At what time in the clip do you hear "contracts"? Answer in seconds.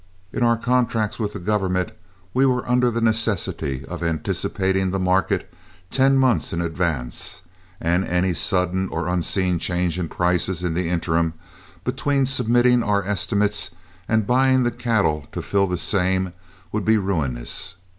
0.57-1.19